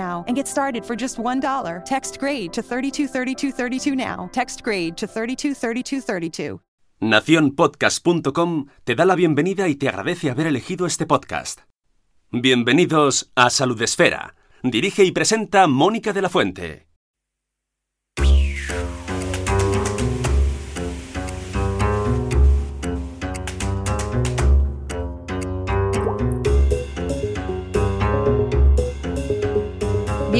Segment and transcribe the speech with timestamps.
[0.00, 1.84] and get started for just $1.
[1.84, 4.28] Text grade to 323232 now.
[4.32, 6.60] Text grade to 323232.
[7.00, 11.60] Naciónpodcast.com te da la bienvenida y te agradece haber elegido este podcast.
[12.30, 14.34] Bienvenidos a Salud Esfera.
[14.62, 16.89] Dirige y presenta Mónica de la Fuente.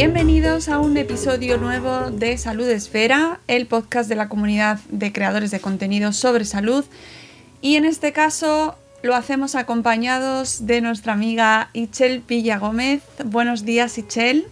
[0.03, 5.51] Bienvenidos a un episodio nuevo de Salud Esfera, el podcast de la comunidad de creadores
[5.51, 6.87] de contenido sobre salud.
[7.61, 13.03] Y en este caso lo hacemos acompañados de nuestra amiga Ichel Villa Gómez.
[13.27, 14.47] Buenos días, Ichel.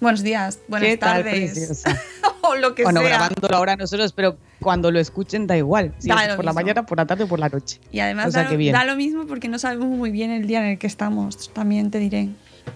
[0.00, 1.52] Buenos días, buenas ¿Qué tal, tardes.
[1.52, 2.02] preciosa?
[2.40, 3.10] o lo que bueno, sea.
[3.10, 5.94] grabándolo ahora nosotros, pero cuando lo escuchen da igual.
[6.00, 7.78] Si Da es por la mañana, por la tarde o por la noche.
[7.92, 8.72] Y además O sea, da, que lo, bien.
[8.72, 11.92] da lo mismo porque no sabemos muy bien el día en el que estamos, también
[11.92, 12.30] te diré.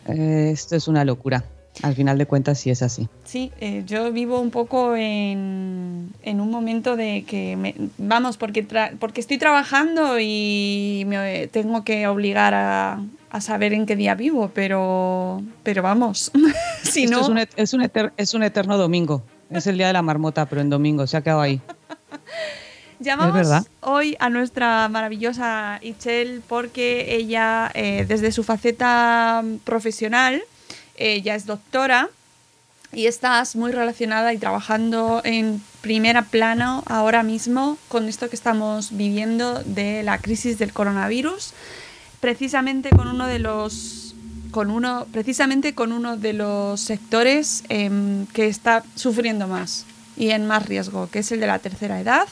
[0.06, 1.42] Eh, esto es una locura.
[1.82, 3.08] Al final de cuentas, sí es así.
[3.24, 8.66] Sí, eh, yo vivo un poco en, en un momento de que, me- vamos, porque,
[8.66, 14.14] tra- porque estoy trabajando y me tengo que obligar a, a saber en qué día
[14.14, 16.30] vivo, pero, pero vamos,
[16.82, 19.22] si Esto no, es, un, es, un eter- es un eterno domingo.
[19.50, 21.06] Es el día de la marmota, pero en domingo.
[21.06, 21.60] Se ha quedado ahí.
[23.00, 30.42] llamamos hoy a nuestra maravillosa Ichel porque ella, eh, desde su faceta profesional,
[30.96, 32.10] ella es doctora
[32.94, 38.96] y estás muy relacionada y trabajando en primera plano ahora mismo con esto que estamos
[38.96, 41.52] viviendo de la crisis del coronavirus,
[42.20, 44.14] precisamente con uno de los
[44.50, 49.84] con uno precisamente con uno de los sectores em, que está sufriendo más
[50.16, 52.28] y en más riesgo, que es el de la tercera edad.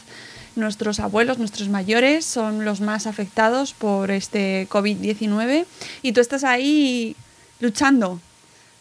[0.55, 5.65] Nuestros abuelos, nuestros mayores son los más afectados por este COVID-19
[6.03, 7.17] y tú estás ahí
[7.59, 8.21] luchando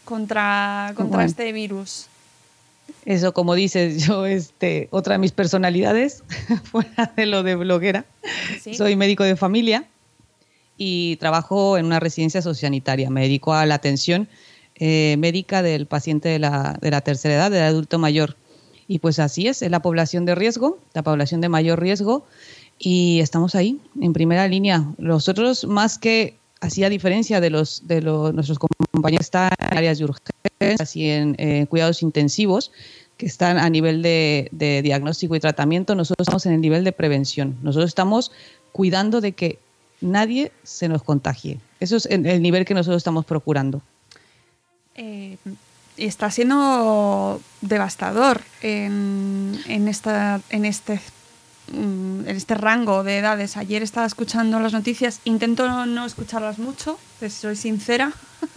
[0.04, 1.28] contra, contra Bueno.
[1.28, 2.06] este virus.
[3.04, 6.22] Eso, como dices, yo, este, otra de mis personalidades,
[6.64, 8.04] fuera de lo de bloguera,
[8.60, 8.74] ¿sí?
[8.74, 9.84] soy médico de familia
[10.76, 13.10] y trabajo en una residencia sociosanitaria.
[13.10, 14.28] Me dedico a la atención
[14.76, 18.36] eh, médica del paciente de la, de la tercera edad, del adulto mayor.
[18.88, 22.26] Y pues así es, es la población de riesgo, la población de mayor riesgo,
[22.78, 24.84] y estamos ahí, en primera línea.
[24.98, 29.98] Nosotros, más que así a diferencia de los de los, nuestros compañeros, están en áreas
[29.98, 32.70] de urgencias y en eh, cuidados intensivos,
[33.16, 34.48] que están a nivel de,
[34.82, 37.56] diagnóstico y tratamiento, nosotros estamos en el nivel de prevención.
[37.62, 38.32] Nosotros estamos
[38.70, 39.58] cuidando de que
[40.00, 41.58] nadie se nos contagie.
[41.80, 43.82] Eso es el el nivel que nosotros estamos procurando.
[44.94, 45.36] Eh,
[45.96, 51.00] está siendo devastador en, en, esta, en, este,
[51.72, 53.56] en este rango de edades.
[53.56, 58.12] Ayer estaba escuchando las noticias, intento no, escucharlas mucho, pues soy sincera,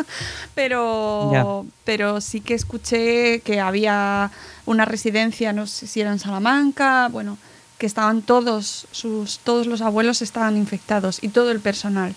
[0.56, 4.31] pero, pero sí que escuché que había
[4.65, 7.38] una residencia, no sé si era en Salamanca, bueno,
[7.77, 12.15] que estaban todos, sus, todos los abuelos estaban infectados y todo el personal.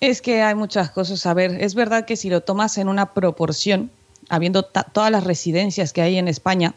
[0.00, 1.62] Es que hay muchas cosas a ver.
[1.62, 3.90] Es verdad que si lo tomas en una proporción,
[4.30, 6.74] habiendo todas las residencias que hay en España,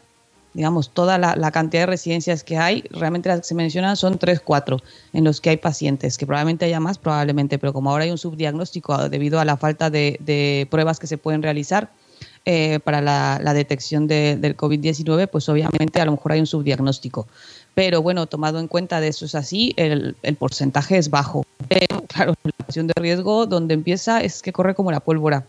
[0.54, 4.18] digamos, toda la, la cantidad de residencias que hay, realmente las que se mencionan son
[4.18, 4.78] 3, 4
[5.14, 8.18] en los que hay pacientes, que probablemente haya más, probablemente, pero como ahora hay un
[8.18, 11.92] subdiagnóstico debido a la falta de, de pruebas que se pueden realizar,
[12.46, 17.26] eh, para la, detección del COVID-19, pues obviamente a lo mejor hay un subdiagnóstico.
[17.74, 21.46] Pero bueno, tomado en cuenta de eso es así, el, el porcentaje es bajo.
[21.70, 25.46] Pero claro, la población de riesgo donde empieza es que corre como la pólvora.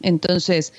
[0.00, 0.72] Entonces,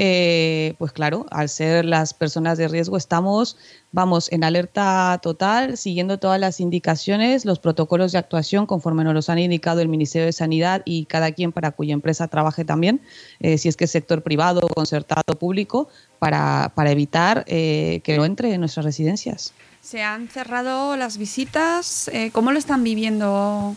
[0.00, 3.56] eh, pues claro, al ser las personas de riesgo estamos,
[3.90, 9.28] vamos, en alerta total, siguiendo todas las indicaciones, los protocolos de actuación conforme nos los
[9.28, 13.00] han indicado el Ministerio de Sanidad y cada quien para cuya empresa trabaje también,
[13.40, 15.88] eh, si es que es sector privado, concertado, público,
[16.20, 19.52] para, para evitar eh, que no entre en nuestras residencias.
[19.80, 23.74] Se han cerrado las visitas, ¿cómo lo están viviendo?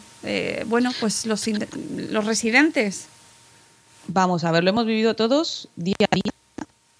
[0.67, 3.07] bueno, pues los, los residentes.
[4.07, 6.31] Vamos a ver, lo hemos vivido todos día a día.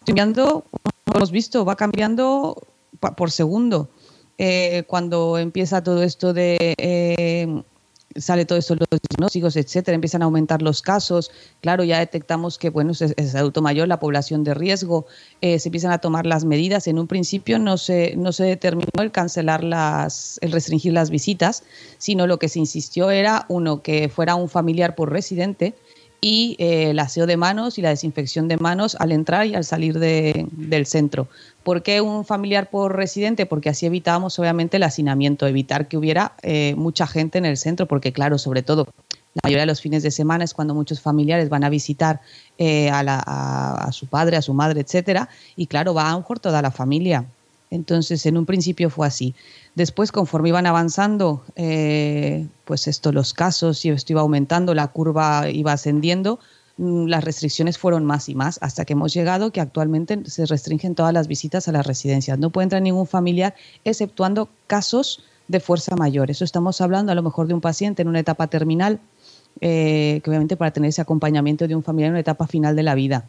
[0.05, 0.65] Cambiando,
[1.13, 2.57] hemos visto, va cambiando
[3.17, 3.89] por segundo.
[4.37, 7.63] Eh, cuando empieza todo esto de eh,
[8.15, 11.31] sale todo esto los diagnósticos, etcétera, empiezan a aumentar los casos.
[11.61, 15.05] Claro, ya detectamos que bueno, es, adulto mayor, la población de riesgo,
[15.41, 16.87] eh, se empiezan a tomar las medidas.
[16.87, 21.63] En un principio no se, no se determinó el cancelar las, el restringir las visitas,
[21.97, 25.73] sino lo que se insistió era uno que fuera un familiar por residente
[26.23, 29.63] y eh, el aseo de manos y la desinfección de manos al entrar y al
[29.63, 31.27] salir del centro.
[31.63, 33.47] ¿Por qué un familiar por residente?
[33.47, 37.87] Porque así evitábamos obviamente el hacinamiento, evitar que hubiera eh, mucha gente en el centro,
[37.87, 38.87] porque claro, sobre todo
[39.33, 42.21] la mayoría de los fines de semana es cuando muchos familiares van a visitar
[42.57, 46.61] eh, a, su padre, a su madre, etcétera, y claro, va a un mejor toda
[46.61, 47.25] la familia.
[47.71, 49.33] Entonces, en un principio fue así.
[49.75, 55.49] Después, conforme iban avanzando, eh, pues esto, los casos, y esto iba aumentando, la curva
[55.49, 56.39] iba ascendiendo,
[56.77, 60.93] mm, las restricciones fueron más y más, hasta que hemos llegado que actualmente se restringen
[60.93, 62.37] todas las visitas a las residencias.
[62.37, 66.31] No puede entrar ningún familiar, exceptuando casos de fuerza mayor.
[66.31, 68.99] Eso estamos hablando a lo mejor de un paciente en una etapa terminal,
[69.61, 72.83] eh, que obviamente para tener ese acompañamiento de un familiar en una etapa final de
[72.83, 73.25] la vida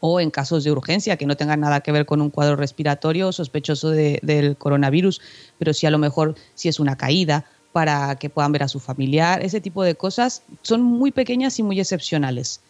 [0.00, 3.32] o en casos de urgencia que no tengan nada que ver con un cuadro respiratorio
[3.32, 5.20] sospechoso del coronavirus,
[5.58, 8.80] pero sí a lo mejor si es una caída para que puedan ver a su
[8.80, 12.60] familiar, ese tipo de cosas son muy pequeñas y muy excepcionales.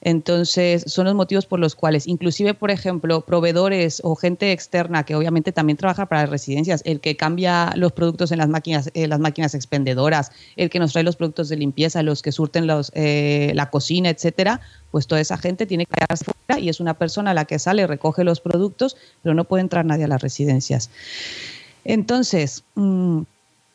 [0.00, 5.16] Entonces, son los motivos por los cuales, inclusive, por ejemplo, proveedores o gente externa que
[5.16, 9.10] obviamente también trabaja para las residencias, el que cambia los productos en las máquinas, en
[9.10, 12.92] las máquinas expendedoras, el que nos trae los productos de limpieza, los que surten los,
[12.94, 14.60] eh, la cocina, etcétera,
[14.92, 16.24] pues toda esa gente tiene que quedarse
[16.60, 20.04] y es una persona la que sale, recoge los productos, pero no puede entrar nadie
[20.04, 20.90] a las residencias.
[21.84, 23.22] Entonces, mm,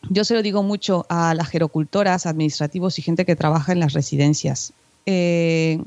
[0.10, 3.94] yo se lo digo mucho a las gerocultoras, administrativos y gente que trabaja en las
[3.94, 4.74] residencias.
[5.06, 5.80] Eh,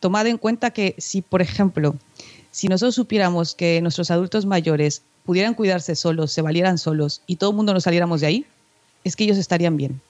[0.00, 1.94] tomad en cuenta que si, por ejemplo,
[2.50, 7.50] si nosotros supiéramos que nuestros adultos mayores pudieran cuidarse solos, se valieran solos y todo
[7.50, 8.46] el mundo nos saliéramos de ahí,
[9.04, 10.00] es que ellos estarían bien.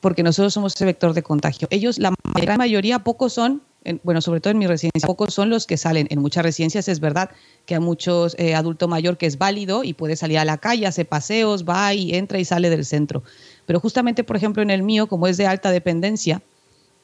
[0.00, 1.66] Porque nosotros somos ese vector de contagio.
[1.72, 3.62] Ellos, la gran mayoría, pocos son,
[4.04, 6.06] bueno, sobre todo en mi residencia, pocos son los que salen.
[6.10, 7.30] En muchas residencias es verdad
[7.66, 10.86] que hay muchos eh, adulto mayor que es válido y puede salir a la calle,
[10.86, 13.24] hace paseos, va y entra y sale del centro.
[13.66, 16.42] Pero justamente, por ejemplo, en el mío, como es de alta dependencia,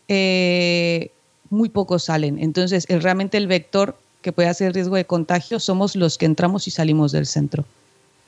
[0.08, 1.10] eh,
[1.50, 2.38] muy pocos salen.
[2.38, 6.66] Entonces, el, realmente el vector que puede hacer riesgo de contagio somos los que entramos
[6.66, 7.64] y salimos del centro.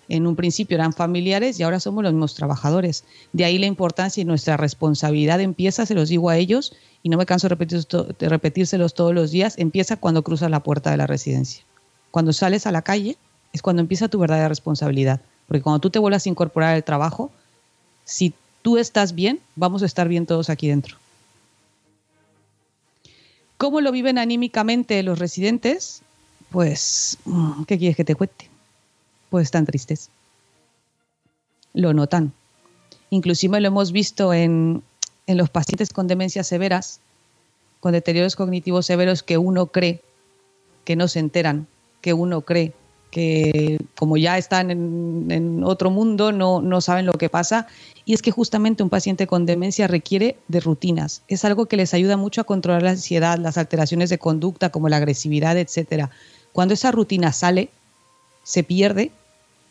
[0.08, 3.05] En un principio eran familiares y ahora somos los mismos trabajadores.
[3.32, 7.17] De ahí la importancia y nuestra responsabilidad empieza, se los digo a ellos, y no
[7.19, 11.64] me canso de, repetírselos todos los días, empieza cuando cruzas la puerta de la residencia.
[12.11, 13.17] Cuando sales a la calle
[13.52, 15.20] es cuando empieza tu verdadera responsabilidad.
[15.49, 17.30] Porque cuando tú te vuelvas a incorporar al trabajo,
[18.04, 20.97] si tú estás bien, vamos a estar bien todos aquí dentro.
[23.56, 26.02] ¿Cómo lo viven anímicamente los residentes?
[26.50, 28.48] Pues, mm, ¿qué quieres que te cuente?
[29.30, 30.10] Pues están tristes.
[31.72, 32.32] Lo notan.
[33.10, 34.82] Inclusive lo hemos visto en,
[35.26, 37.00] en los pacientes con demencias severas,
[37.80, 40.02] con deterioros cognitivos severos que uno cree
[40.84, 41.66] que no se enteran,
[42.00, 42.72] que uno cree
[43.10, 47.66] que como ya están en, otro mundo, no, no, saben lo que pasa.
[48.04, 51.22] Y es que justamente un paciente con demencia requiere de rutinas.
[51.28, 54.88] Es algo que les ayuda mucho a controlar la ansiedad, las alteraciones de conducta como
[54.88, 56.08] la agresividad, etc.
[56.52, 57.70] Cuando esa rutina sale,
[58.42, 59.10] se pierde,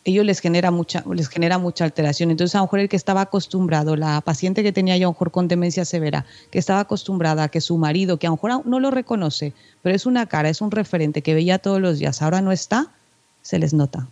[0.06, 2.30] ellos les genera mucha, les genera mucha alteración.
[2.30, 5.12] Entonces, a lo mejor el que estaba acostumbrado, la paciente que tenía ya a lo
[5.12, 8.66] mejor con demencia severa, que estaba acostumbrada a que su marido, que a lo mejor
[8.66, 9.52] no lo reconoce,
[9.82, 12.92] pero es una cara, es un referente que veía todos los días, ahora no está,
[13.46, 14.08] se les nota.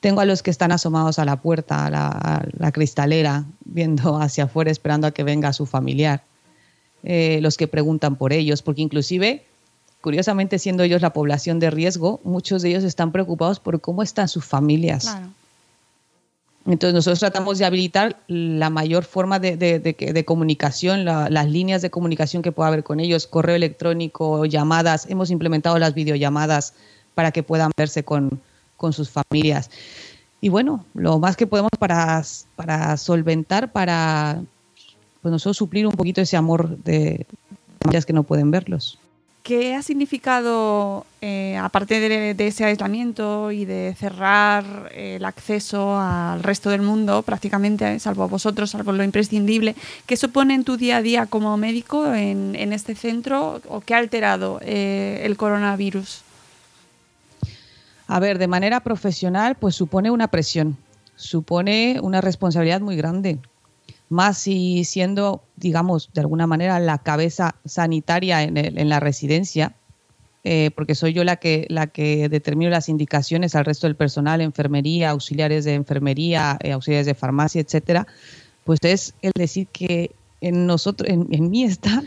[0.00, 4.70] Tengo a los que están asomados a la puerta, a la, cristalera, viendo hacia afuera,
[4.70, 6.22] esperando a que venga su familiar.
[7.04, 9.44] Eh, los que preguntan por ellos, porque inclusive,
[10.00, 14.28] curiosamente siendo ellos la población de riesgo, muchos de ellos están preocupados por cómo están
[14.28, 15.06] sus familias.
[16.66, 21.80] Entonces nosotros tratamos de habilitar la mayor forma de, de- de comunicación, la- las líneas
[21.80, 25.06] de comunicación que pueda haber con ellos, correo electrónico, llamadas.
[25.08, 26.74] Hemos implementado las videollamadas
[27.16, 28.38] para que puedan verse con,
[28.76, 29.70] con sus familias.
[30.42, 32.22] Y bueno, lo más que podemos para,
[32.56, 34.42] para solventar, para
[35.22, 37.26] pues nosotros suplir un poquito ese amor de
[37.80, 38.98] familias que no pueden verlos.
[39.42, 45.98] ¿Qué ha significado, eh, aparte de, de ese aislamiento y de cerrar eh, el acceso
[45.98, 50.76] al resto del mundo, prácticamente, salvo a vosotros, salvo lo imprescindible, qué supone en tu
[50.76, 55.36] día a día como médico en, en este centro o qué ha alterado eh, el
[55.38, 56.25] coronavirus?
[58.06, 60.76] A ver, de manera profesional, pues supone una presión,
[61.16, 63.38] supone una responsabilidad muy grande.
[64.08, 69.74] Más si siendo, digamos, de alguna manera la cabeza sanitaria en, la residencia,
[70.44, 74.40] eh, porque soy yo la que, la que determino las indicaciones al resto del personal,
[74.40, 78.06] enfermería, auxiliares de enfermería, eh, auxiliares de farmacia, etcétera,
[78.62, 82.04] pues es el decir que en nosotros, en mí está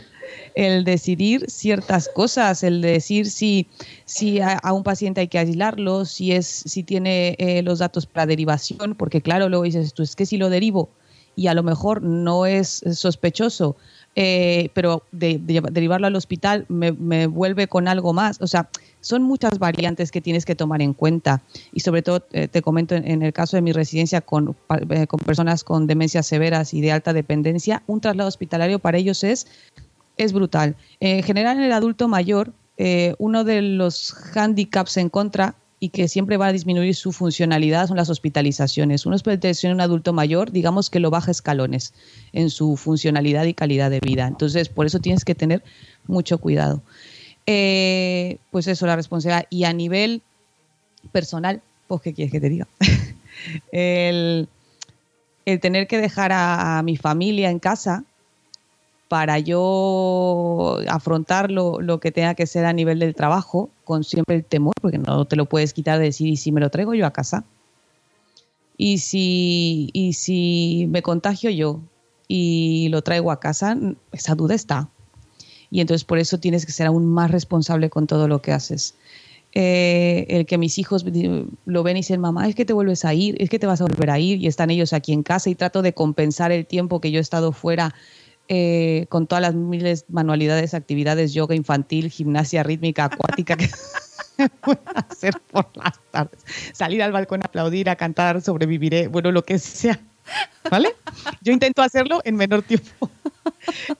[0.54, 3.66] el decidir ciertas cosas, el decir si,
[4.04, 8.26] si a, un paciente hay que aislarlo, si es, si tiene eh, los datos para
[8.26, 10.90] derivación, porque claro, luego dices tú, es que si lo derivo
[11.36, 13.76] y a lo mejor no es sospechoso,
[14.16, 18.40] eh, pero de, derivarlo al hospital me, me vuelve con algo más.
[18.40, 18.68] O sea,
[19.00, 21.42] son muchas variantes que tienes que tomar en cuenta.
[21.72, 24.56] Y sobre todo, eh, te comento, en, el caso de mi residencia con,
[25.08, 29.46] con personas con demencias severas y de alta dependencia, un traslado hospitalario para ellos es,
[30.24, 30.76] es brutal.
[31.00, 36.08] En general, en el adulto mayor, eh, uno de los handicaps en contra y que
[36.08, 39.06] siempre va a disminuir su funcionalidad son las hospitalizaciones.
[39.06, 41.94] Una hospitalización en un adulto mayor, digamos que lo baja escalones
[42.32, 44.26] en su funcionalidad y calidad de vida.
[44.26, 45.64] Entonces, por eso tienes que tener
[46.06, 46.82] mucho cuidado.
[47.46, 49.46] Eh, pues eso, la responsabilidad.
[49.48, 50.22] Y a nivel
[51.12, 52.68] personal, pues, ¿qué quieres que te diga?
[53.72, 54.48] el,
[55.46, 58.04] el tener que dejar a, a mi familia en casa
[59.10, 64.44] para yo afrontar lo, que tenga que ser a nivel del trabajo, con siempre el
[64.44, 67.04] temor, porque no te lo puedes quitar de decir, ¿y si me lo traigo yo
[67.04, 67.42] a casa?
[68.76, 71.80] Y si, y si me contagio yo
[72.28, 73.76] y lo traigo a casa,
[74.12, 74.88] esa duda está.
[75.72, 78.94] Y entonces por eso tienes que ser aún más responsable con todo lo que haces.
[79.56, 81.04] Eh, el que mis hijos
[81.64, 83.80] lo ven y dicen, mamá, es que te vuelves a ir, es que te vas
[83.80, 86.64] a volver a ir, y están ellos aquí en casa y trato de compensar el
[86.64, 87.92] tiempo que yo he estado fuera
[88.52, 93.70] eh, con todas las miles de manualidades, actividades, yoga infantil, gimnasia rítmica, acuática que
[94.60, 96.40] puedo hacer por las tardes.
[96.72, 100.00] Salir al balcón a aplaudir, a cantar, sobreviviré, bueno, lo que sea.
[100.68, 100.96] ¿Vale?
[101.42, 103.08] Yo intento hacerlo en menor tiempo.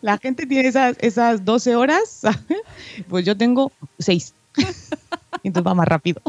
[0.01, 2.41] La gente tiene esas, esas 12 horas, ¿sabes?
[3.09, 4.35] Pues yo tengo 6.
[5.45, 6.21] Entonces va más rápido.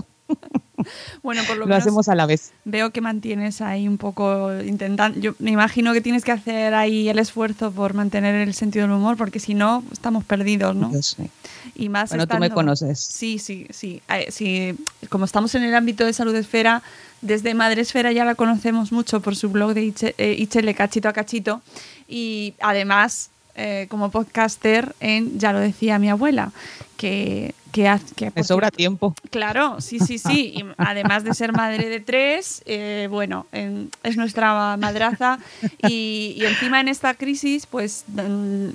[1.21, 2.53] Bueno, por lo, Lo menos hacemos a la vez.
[2.65, 5.19] veo que mantienes ahí un poco intentando.
[5.19, 8.95] Yo me imagino que tienes que hacer ahí el esfuerzo por mantener el sentido del
[8.95, 10.91] humor, porque si no, estamos perdidos, ¿no?
[10.91, 11.29] Yo sé.
[11.75, 12.99] Y más Bueno, tú me conoces.
[12.99, 14.01] Sí, sí, sí.
[14.29, 14.75] Sí.
[15.09, 16.81] Como estamos en el ámbito de salud esfera,
[17.21, 21.13] desde Madre Esfera ya la conocemos mucho por su blog de eh, Ichele Cachito a
[21.13, 21.61] Cachito.
[22.07, 26.51] Y además, eh, como podcaster, en Ya lo decía mi abuela,
[26.97, 29.15] que, que, Me sobra tiempo.
[29.29, 30.53] Claro, sí, sí, sí.
[30.55, 35.39] Y además de ser madre de tres, eh, bueno, en- es nuestra madraza.
[35.81, 38.69] Y, y encima en esta crisis, pues mm,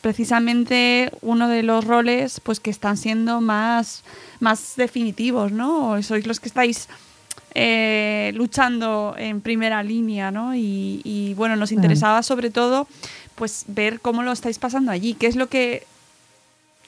[0.00, 4.02] precisamente uno de los roles pues que están siendo más,
[4.40, 6.02] más definitivos, ¿no?
[6.02, 6.88] Sois los que estáis
[7.54, 10.54] eh, luchando en primera línea, ¿no?
[10.54, 12.86] Y, y, bueno, nos interesaba sobre todo
[13.34, 15.14] pues ver cómo lo estáis pasando allí.
[15.14, 15.86] ¿Qué es lo que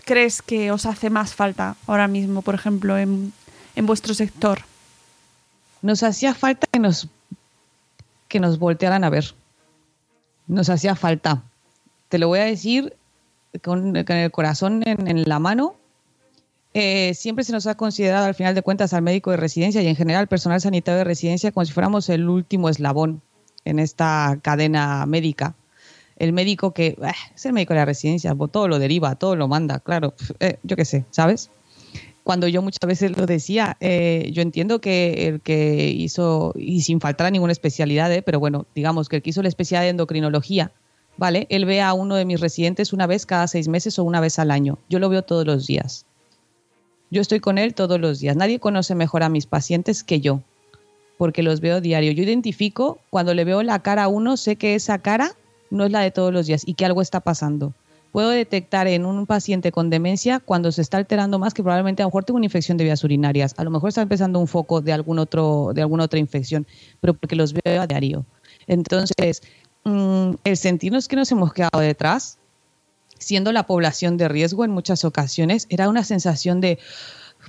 [0.03, 3.33] crees que os hace más falta ahora mismo, por ejemplo, en,
[3.77, 4.61] en vuestro sector?
[5.81, 7.09] Nos hacía falta que nos,
[8.29, 9.35] que nos voltearan a ver.
[10.47, 11.43] Nos hacía falta.
[12.09, 12.95] Te lo voy a decir
[13.63, 15.75] con, con el corazón en, en la mano.
[16.75, 19.89] Eh, siempre se nos ha considerado, al final de cuentas, al médico de residencia y
[19.89, 23.21] en general al personal sanitario de residencia como si fuéramos el último eslabón
[23.65, 25.55] en esta cadena médica.
[26.17, 29.37] El médico que eh, es el médico de la residencia, pues, todo lo deriva, todo
[29.37, 31.51] lo manda, claro, eh, yo qué sé, ¿sabes?
[32.25, 37.01] Cuando yo muchas veces lo decía, eh, yo entiendo que el que hizo, y sin
[37.01, 39.91] faltar a ninguna especialidad, eh, pero bueno, digamos que el que hizo la especialidad de
[39.91, 40.71] endocrinología,
[41.17, 41.49] ¿vale?
[41.51, 44.39] Él ve a uno de mis residentes una vez cada seis meses o una vez
[44.39, 44.79] al año.
[44.89, 46.07] Yo lo veo todos los días.
[47.11, 48.37] Yo estoy con él todos los días.
[48.37, 50.43] Nadie conoce mejor a mis pacientes que yo,
[51.19, 52.13] porque los veo diario.
[52.13, 55.35] Yo identifico, cuando le veo la cara a uno, sé que esa cara
[55.73, 57.73] no es la de todos los días y que algo está pasando.
[58.13, 62.05] puedo detectar en un paciente con demencia cuando se está alterando más que probablemente a
[62.05, 64.83] lo mejor tengo una infección de vías urinarias, a lo mejor está empezando un foco
[64.83, 66.67] de algún otro de alguna otra infección,
[67.01, 68.27] pero porque los veo a diario.
[68.67, 69.43] Entonces,
[69.85, 72.39] mm, el sentirnos que nos hemos quedado detrás,
[73.19, 76.79] siendo la población de riesgo en muchas ocasiones, era una sensación de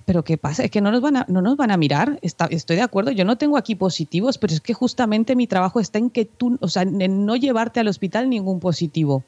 [0.06, 0.64] pero ¿qué pasa?
[0.64, 2.20] Es que no nos van a, no nos van a mirar.
[2.22, 6.00] estoy de acuerdo, yo no tengo aquí positivos, pero es que justamente mi trabajo está
[6.00, 9.24] en que tú, o sea, en no llevarte al hospital ningún positivo.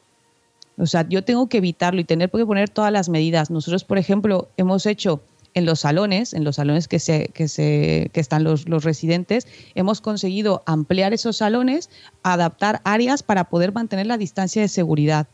[0.77, 3.49] O sea, yo tengo que evitarlo y tener que poner todas las medidas.
[3.49, 5.21] Nosotros, por ejemplo, hemos hecho
[5.53, 9.47] en los salones, en los salones que, se, que, se, que están los, los residentes,
[9.73, 11.89] hemos conseguido ampliar esos salones,
[12.23, 15.27] adaptar áreas para poder mantener la distancia de seguridad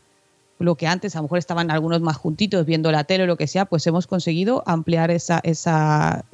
[0.58, 3.36] lo que antes a lo mejor estaban algunos más juntitos viendo la tele o lo
[3.36, 6.24] que sea, pues hemos conseguido ampliar esa, esa,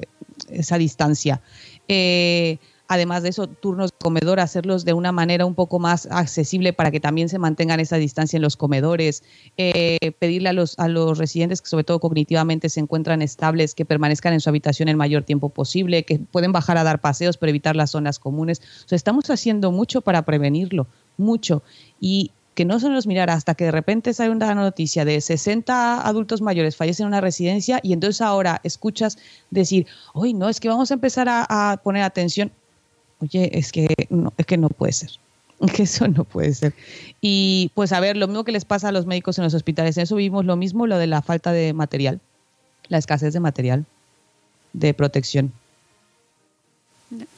[0.49, 1.41] esa distancia.
[1.87, 2.59] Eh,
[2.89, 6.89] además de eso, turnos de comedor, hacerlos de una manera un poco más accesible para
[6.89, 9.23] que también se mantengan esa distancia en los comedores,
[9.57, 13.85] eh, pedirle a los, a los residentes que sobre todo cognitivamente se encuentran estables, que
[13.85, 17.51] permanezcan en su habitación el mayor tiempo posible, que pueden bajar a dar paseos para
[17.51, 18.59] evitar las zonas comunes.
[18.85, 21.61] O sea, estamos haciendo mucho para prevenirlo, mucho.
[22.01, 26.05] Y que no se nos mirara hasta que de repente sale una noticia de 60
[26.05, 29.17] adultos mayores fallecen en una residencia y entonces ahora escuchas
[29.49, 32.51] decir, hoy no, es que vamos a empezar a poner atención
[33.21, 35.11] oye, es que no, es que no puede ser.
[35.73, 36.73] Que eso no puede ser.
[37.21, 39.95] Y pues a ver, lo mismo que les pasa a los médicos en los hospitales,
[39.95, 42.19] en eso vimos lo mismo, lo de la falta de material,
[42.89, 43.85] la escasez de material
[44.73, 45.53] de protección.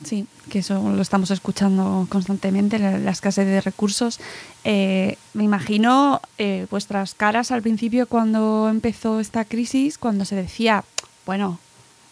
[0.04, 4.20] Sí, que eso lo estamos escuchando constantemente, la, escasez de recursos.
[4.66, 10.84] Eh, me imagino eh, vuestras caras al principio cuando empezó esta crisis, cuando se decía,
[11.26, 11.60] bueno,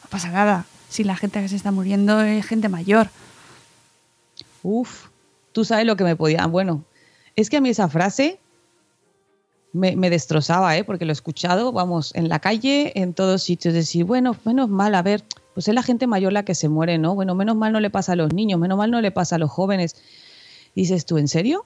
[0.04, 3.10] no pasa nada, si la gente que se está muriendo es gente mayor.
[4.64, 5.08] Uf,
[5.52, 6.46] tú sabes lo que me podía.
[6.48, 6.86] Bueno,
[7.36, 8.40] es que a mí esa frase
[9.74, 10.84] me, destrozaba, ¿eh?
[10.84, 14.96] porque lo he escuchado, vamos, en la calle, en todos sitios, decir, bueno, menos mal,
[14.96, 15.24] a ver,
[15.60, 17.16] pues es la gente mayor la que se muere, ¿no?
[17.16, 19.40] Bueno, menos mal no le pasa a los niños, menos mal no le pasa a
[19.40, 19.94] los jóvenes.
[20.74, 21.66] Dices tú, ¿en serio?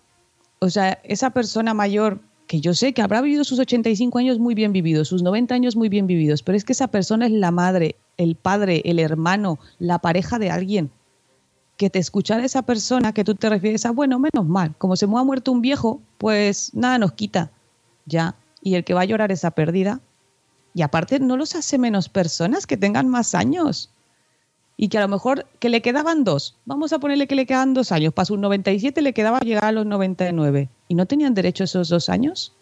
[0.57, 4.55] O sea, esa persona mayor que yo sé que habrá vivido sus 85 años muy
[4.55, 7.51] bien vividos, sus 90 años muy bien vividos, pero es que esa persona es la
[7.51, 10.89] madre, el padre, el hermano, la pareja de alguien
[11.77, 15.05] que te escuchara esa persona que tú te refieres a, bueno, menos mal, como se
[15.05, 17.51] me ha muerto un viejo, pues nada nos quita,
[18.07, 18.37] ya.
[18.59, 20.01] Y el que va a llorar esa pérdida,
[20.73, 23.89] y aparte no los hace menos personas que tengan más años.
[24.75, 27.75] Y que a lo mejor que le quedaban dos, vamos a ponerle que le quedan
[27.75, 30.67] dos años, pasó un 97, le quedaba llegar a los 99.
[30.87, 32.53] ¿Y no tenían derecho a esos dos años?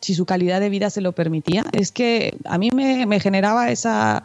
[0.00, 1.64] Si su calidad de vida se lo permitía.
[1.72, 4.24] Es que a mí me, me generaba esa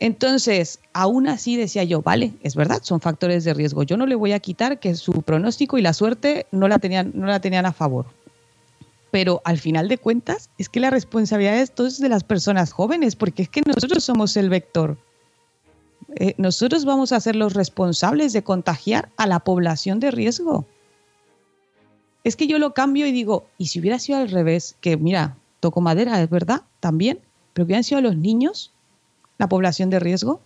[0.00, 3.82] entonces, aún así decía yo, vale, es verdad, son factores de riesgo.
[3.82, 7.10] Yo no le voy a quitar que su pronóstico y la suerte no la tenían,
[7.14, 8.06] no la tenían a favor.
[9.10, 13.42] Pero al final de cuentas, es que la responsabilidad es de las personas jóvenes, porque
[13.42, 14.98] es que nosotros somos el vector.
[16.16, 20.66] Eh, nosotros vamos a ser los responsables de contagiar a la población de riesgo.
[22.24, 24.76] Es que yo lo cambio y digo, ¿y si hubiera sido al revés?
[24.80, 27.20] Que mira, toco madera, es verdad, también,
[27.52, 28.72] pero hubieran sido los niños
[29.38, 30.40] la población de riesgo?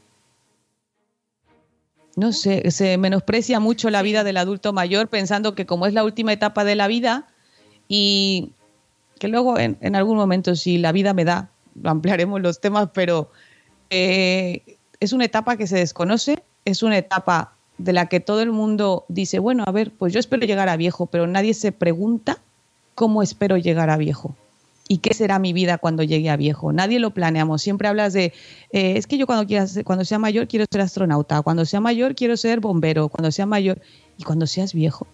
[2.14, 6.04] No sé, se menosprecia mucho la vida del adulto mayor pensando que como es la
[6.04, 7.26] última etapa de la vida
[7.94, 8.52] y
[9.18, 11.50] que luego en, algún momento si la vida me da,
[11.84, 13.30] ampliaremos los temas, pero
[13.90, 14.62] eh,
[14.98, 19.04] es una etapa que se desconoce, es una etapa de la que todo el mundo
[19.08, 22.38] dice, bueno, a ver, pues yo espero llegar a viejo, pero nadie se pregunta
[22.94, 24.34] cómo espero llegar a viejo
[24.88, 26.72] y qué será mi vida cuando llegue a viejo.
[26.72, 27.60] Nadie lo planeamos.
[27.60, 28.32] Siempre hablas de,
[28.72, 32.14] eh, es que yo cuando, quiera, cuando sea mayor quiero ser astronauta, cuando sea mayor
[32.14, 33.82] quiero ser bombero, cuando sea mayor,
[34.16, 35.06] y cuando seas viejo.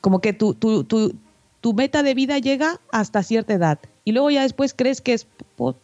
[0.00, 1.14] Como que tu, tu, tu,
[1.60, 5.26] tu meta de vida llega hasta cierta edad y luego ya después crees que es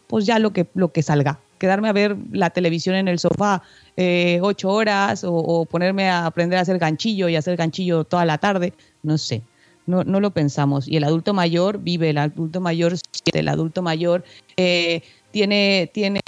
[0.07, 1.39] pues ya lo que, lo que salga.
[1.59, 3.61] Quedarme a ver la televisión en el sofá
[3.97, 8.37] eh, ocho horas o, ponerme a aprender a hacer ganchillo y hacer ganchillo toda la
[8.37, 8.73] tarde,
[9.03, 9.41] no sé
[9.87, 10.87] no, no lo pensamos.
[10.87, 14.23] Y el adulto mayor vive, el adulto mayor siente, el adulto mayor
[14.57, 16.21] eh, tiene, tiene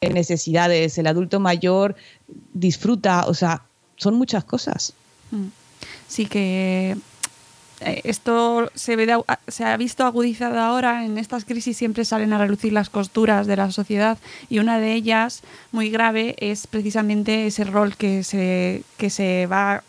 [0.00, 1.96] necesidades, el adulto mayor
[2.54, 3.62] disfruta, o sea,
[3.96, 4.92] son muchas cosas.
[5.30, 5.46] Mm.
[6.06, 6.96] Sí que
[7.80, 9.16] esto se, ve
[9.48, 13.56] se ha visto agudizado ahora, en estas crisis siempre salen a relucir las costuras de
[13.56, 19.10] la sociedad y una de ellas, muy grave, es precisamente ese rol que se, que
[19.10, 19.82] se va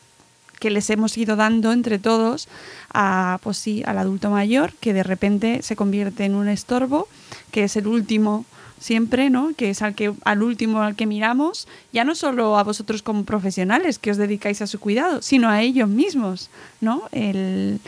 [0.59, 2.47] que les hemos ido dando entre todos
[2.93, 7.07] a, pues sí, al adulto mayor, que de repente se convierte en un estorbo,
[7.49, 8.45] que es el último
[8.81, 9.53] siempre, ¿no?
[9.55, 13.23] Que es al que al último al que miramos, ya no solo a vosotros como
[13.23, 16.49] profesionales que os dedicáis a su cuidado, sino a ellos mismos,
[16.81, 17.03] ¿no?
[17.11, 17.79] El,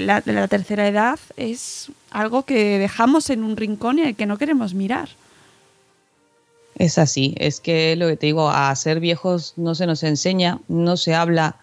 [0.00, 4.38] la, la tercera edad es algo que dejamos en un rincón y al que no
[4.38, 5.08] queremos mirar.
[6.76, 10.60] Es así, es que lo que te digo, a ser viejos no se nos enseña,
[10.68, 11.56] no se habla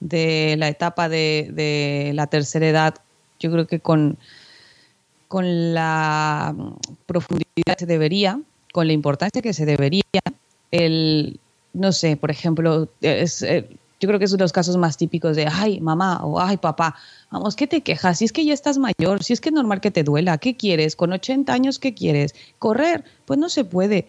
[0.00, 2.94] de la etapa de, de la tercera edad,
[3.38, 4.18] yo creo que con,
[5.36, 6.56] con la
[7.04, 8.40] profundidad que se debería,
[8.72, 10.00] con la importancia que se debería,
[10.70, 11.38] el,
[11.74, 13.26] no sé, por ejemplo, eh,
[14.00, 16.56] yo creo que es uno de los casos más típicos de, ay, mamá o ay,
[16.56, 16.94] papá,
[17.30, 18.16] vamos, ¿qué te quejas?
[18.16, 20.56] Si es que ya estás mayor, si es que es normal que te duela, ¿qué
[20.56, 20.96] quieres?
[20.96, 22.34] Con 80 años, ¿qué quieres?
[22.58, 23.04] ¿Correr?
[23.26, 24.08] Pues no se puede.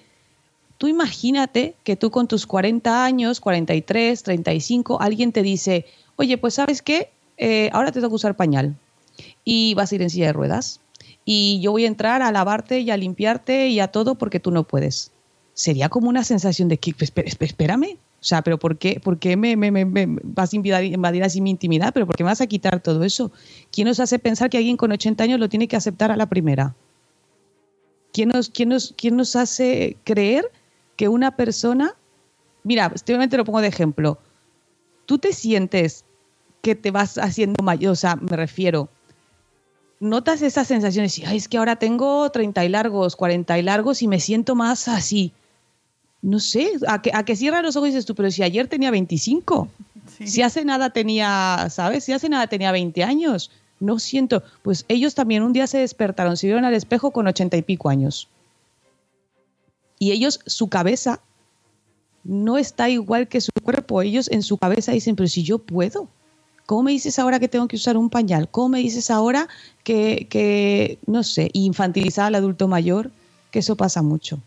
[0.77, 6.53] Tú imagínate que tú con tus 40 años, 43, 35, alguien te dice, oye, pues
[6.53, 8.77] sabes qué, eh, ahora te que usar pañal
[9.43, 10.79] y vas a ir en silla de ruedas
[11.29, 14.49] y yo voy a entrar a lavarte y a limpiarte y a todo porque tú
[14.49, 15.11] no puedes.
[15.53, 17.11] Sería como una sensación de que, pues,
[17.41, 21.25] espérame, o sea, pero ¿por qué, por qué me, me, me, vas a invadir, invadir,
[21.25, 21.93] así mi intimidad?
[21.93, 23.33] ¿Pero por qué me vas a quitar todo eso?
[23.71, 26.27] ¿Quién nos hace pensar que alguien con 80 años lo tiene que aceptar a la
[26.27, 26.73] primera?
[28.13, 30.49] ¿Quién nos, quién nos, quién nos hace creer
[30.95, 31.93] que una persona,
[32.63, 34.17] mira, simplemente lo pongo de ejemplo,
[35.05, 36.05] tú te sientes
[36.61, 38.89] que te vas haciendo mayor, o sea, me refiero,
[39.99, 44.07] notas esas sensaciones, Ay, es que ahora tengo 30 y largos, 40 y largos y
[44.07, 45.31] me siento más así.
[46.21, 48.67] No sé, a que, a que cierras los ojos y dices tú, pero si ayer
[48.67, 49.69] tenía 25,
[50.25, 52.03] si hace nada tenía, ¿sabes?
[52.03, 54.43] Si hace nada tenía 20 años, no siento.
[54.63, 57.89] Pues ellos también un día se despertaron, se vieron al espejo con 80 y pico
[57.89, 58.27] años.
[59.99, 61.21] Y ellos, su cabeza
[62.23, 64.01] no está igual que su cuerpo.
[64.01, 66.07] Ellos en su cabeza dicen, pero si yo puedo.
[66.67, 68.49] ¿Cómo me dices ahora que tengo que usar un pañal?
[68.51, 69.47] ¿Cómo me dices ahora
[69.83, 73.09] que, que no sé, infantilizar al adulto mayor?
[73.49, 74.39] Que eso pasa mucho.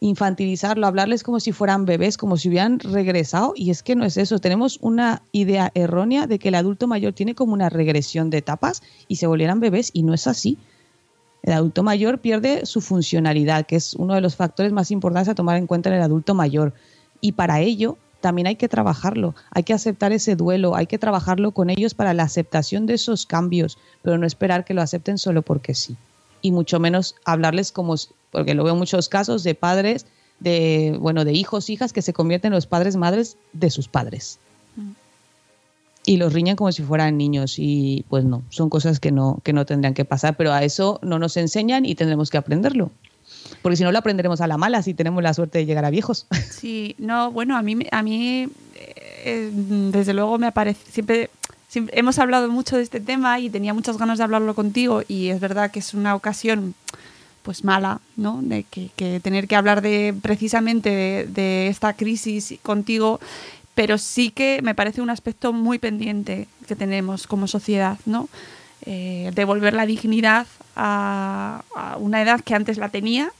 [0.00, 3.52] Infantilizarlo, hablarles como si fueran bebés, como si hubieran regresado.
[3.54, 4.38] Y es que no es eso.
[4.38, 8.82] Tenemos una idea errónea de que el adulto mayor tiene como una regresión de etapas
[9.06, 10.58] y se volvieran bebés y no es así
[11.44, 15.34] el adulto mayor pierde su funcionalidad, que es uno de los factores más importantes a
[15.34, 16.72] tomar en cuenta en el adulto mayor.
[17.20, 21.50] Y para ello también hay que trabajarlo, hay que aceptar ese duelo, hay que trabajarlo
[21.50, 25.42] con ellos para la aceptación de esos cambios, pero no esperar que lo acepten solo
[25.42, 25.94] porque sí.
[26.40, 27.96] Y mucho menos hablarles como,
[28.30, 30.06] porque lo veo en muchos casos de padres,
[30.40, 34.38] de, bueno, de hijos, hijas que se convierten en los padres, madres de sus padres
[36.06, 39.52] y los riñen como si fueran niños y pues no, son cosas que no, que
[39.52, 42.90] no tendrían que pasar, pero a eso no nos enseñan y tendremos que aprenderlo.
[43.62, 45.90] Porque si no lo aprenderemos a la mala si tenemos la suerte de llegar a
[45.90, 46.26] viejos.
[46.50, 51.30] Sí, no, bueno, a mí, a mí eh, desde luego me aparece, siempre,
[51.68, 55.28] siempre, hemos hablado mucho de este tema y tenía muchas ganas de hablarlo contigo y
[55.28, 56.74] es verdad que es una ocasión
[57.42, 58.40] pues mala, ¿no?
[58.40, 63.20] De que, tener que hablar de precisamente de, de esta crisis contigo
[63.74, 68.28] pero sí que me parece un aspecto muy pendiente que tenemos como sociedad, ¿no?
[68.86, 71.62] Eh, devolver la dignidad a,
[71.98, 73.32] una edad que antes la tenía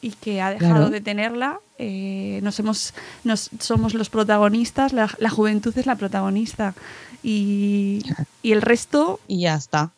[0.00, 1.60] y que ha dejado de tenerla.
[1.78, 6.74] Eh, nos hemos, nos, somos los protagonistas, la, juventud es la protagonista
[7.22, 8.02] y,
[8.42, 9.20] y el resto...
[9.28, 9.90] Y ya está.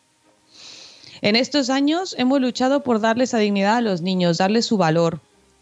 [1.21, 5.19] En estos años hemos luchado por darles esa dignidad a los niños, darles su valor,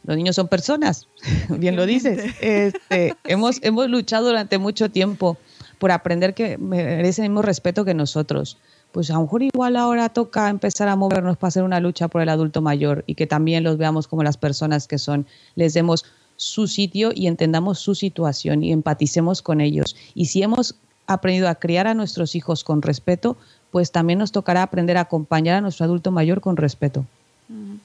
[0.08, 1.08] los niños son personas,
[1.50, 2.34] bien lo dices.
[2.42, 5.38] Este, hemos, hemos luchado durante mucho tiempo
[5.80, 8.58] por aprender que merecen el mismo respeto que nosotros.
[8.98, 12.24] Pues a lo mejor igual ahora toca empezar a movernos para hacer una lucha por
[12.24, 16.04] el adulto mayor y que también los veamos como las personas que son, les demos
[16.36, 19.96] su sitio y entendamos su situación y empaticemos con ellos.
[20.16, 20.74] Y si hemos
[21.06, 23.38] aprendido a criar a nuestros hijos con respeto,
[23.70, 27.06] pues también nos tocará aprender a acompañar a nuestro adulto mayor con respeto.
[27.50, 27.76] Mm.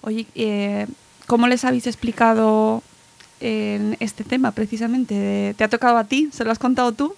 [0.00, 0.86] Oye, eh,
[1.26, 2.82] ¿Cómo les habéis explicado
[3.40, 5.54] en este tema precisamente?
[5.54, 6.30] ¿Te ha tocado a ti?
[6.32, 7.14] ¿Se lo has contado tú?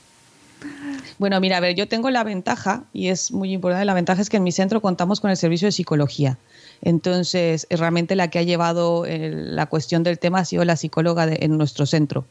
[1.19, 4.31] Bueno, mira, a ver, yo tengo la ventaja, y es muy importante, la ventaja es
[4.31, 6.39] que en mi centro contamos con el servicio de psicología.
[6.83, 11.57] Entonces, realmente la que ha llevado la cuestión del tema ha sido la psicóloga en
[11.57, 12.27] nuestro centro.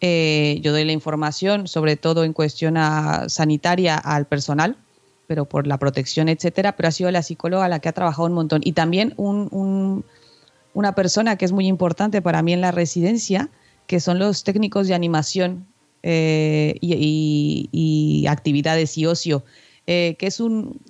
[0.00, 2.76] Eh, yo doy la información, sobre todo en cuestión
[3.28, 4.76] sanitaria, al personal,
[5.26, 8.34] pero por la protección, etcétera, pero ha sido la psicóloga la que ha trabajado un
[8.34, 8.60] montón.
[8.64, 10.04] Y también un
[10.78, 13.48] una persona que es muy importante para mí en la residencia,
[13.88, 15.66] que son los técnicos de animación
[16.02, 19.44] eh, y, actividades y ocio,
[19.86, 20.80] eh, que es un,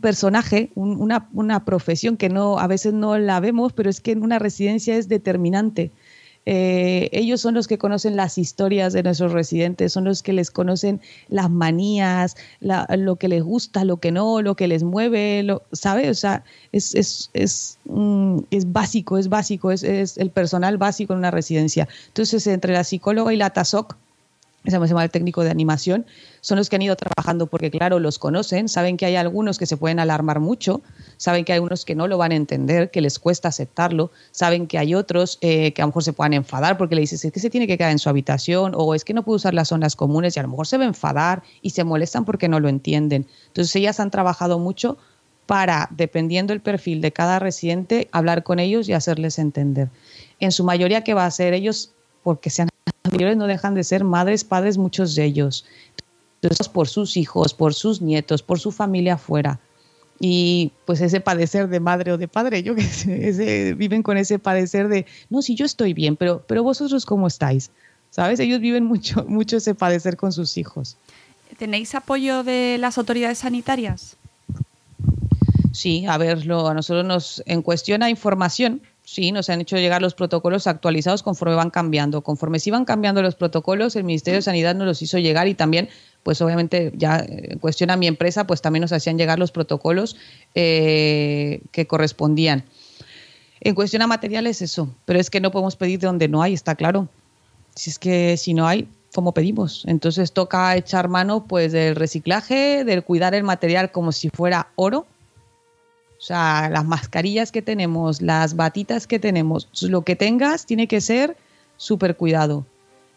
[0.00, 4.22] personaje, una, una, profesión que no a veces no la vemos, pero es que en
[4.22, 5.90] una residencia es determinante.
[6.44, 10.50] Eh, ellos son los que conocen las historias de nuestros residentes, son los que les
[10.50, 15.62] conocen las manías, lo que les gusta, lo que no, lo que les mueve, lo,
[15.72, 16.10] ¿sabe?
[16.10, 21.12] O sea, es, es, es, mm, es básico, es básico, es, es, el personal básico
[21.12, 21.88] en una residencia.
[22.08, 23.96] Entonces, entre la psicóloga y la TASOC,
[24.64, 26.06] se llama el técnico de animación,
[26.40, 29.66] son los que han ido trabajando porque, claro, los conocen, saben que hay algunos que
[29.66, 30.82] se pueden alarmar mucho,
[31.16, 34.66] saben que hay unos que no lo van a entender, que les cuesta aceptarlo, saben
[34.66, 37.32] que hay otros eh, que a lo mejor se puedan enfadar porque le dices, es
[37.32, 39.68] que se tiene que quedar en su habitación o es que no puede usar las
[39.68, 42.60] zonas comunes y a lo mejor se va a enfadar y se molestan porque no
[42.60, 43.26] lo entienden.
[43.48, 44.96] Entonces, ellas han trabajado mucho
[45.46, 49.88] para, dependiendo del perfil de cada residente, hablar con ellos y hacerles entender.
[50.40, 51.52] En su mayoría, ¿qué va a hacer?
[51.52, 52.68] Ellos, porque sean
[53.10, 55.64] mayores, no dejan de ser madres, padres, muchos de ellos.
[56.40, 59.60] Entonces, por sus hijos, por sus nietos, por su familia afuera.
[60.18, 64.38] Y pues ese padecer de madre o de padre, yo que sé, viven con ese
[64.38, 67.70] padecer de, no, si yo estoy bien, pero, pero vosotros cómo estáis.
[68.10, 68.40] ¿Sabes?
[68.40, 70.96] Ellos viven mucho, mucho ese padecer con sus hijos.
[71.58, 74.16] ¿Tenéis apoyo de las autoridades sanitarias?
[75.72, 80.02] Sí, a verlo, a nosotros nos, en cuestión a información, sí, nos han hecho llegar
[80.02, 82.22] los protocolos actualizados conforme van cambiando.
[82.22, 85.54] Conforme se iban cambiando los protocolos, el Ministerio de Sanidad nos los hizo llegar y
[85.54, 85.88] también,
[86.22, 90.16] pues obviamente, ya en cuestión a mi empresa, pues también nos hacían llegar los protocolos
[90.54, 92.64] eh, que correspondían.
[93.60, 96.52] En cuestión a materiales, eso, pero es que no podemos pedir de donde no hay,
[96.52, 97.08] está claro.
[97.74, 99.84] Si es que si no hay, ¿cómo pedimos?
[99.86, 105.06] Entonces toca echar mano pues del reciclaje, del cuidar el material como si fuera oro
[106.22, 111.00] o sea, las mascarillas que tenemos, las batitas que tenemos, lo que tengas tiene que
[111.00, 111.36] ser
[111.76, 112.64] súper cuidado.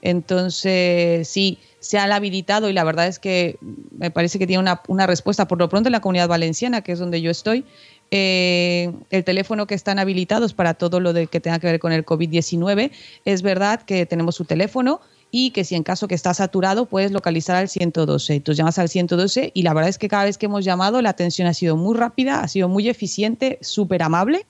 [0.02, 3.60] Entonces, sí, se han habilitado y la verdad es que
[3.96, 5.48] me parece que tiene una, respuesta.
[5.48, 7.64] Por lo pronto en la comunidad valenciana, que es donde yo estoy,
[8.12, 11.92] eh, el teléfono que están habilitados para todo lo de que tenga que ver con
[11.92, 12.92] el COVID-19,
[13.26, 15.02] es verdad que tenemos su teléfono,
[15.38, 18.36] y que si en caso que está saturado puedes localizar al 112.
[18.36, 21.10] Entonces llamas al 112 y la verdad es que cada vez que hemos llamado la
[21.10, 24.46] atención ha sido muy rápida, ha sido muy eficiente, súper amable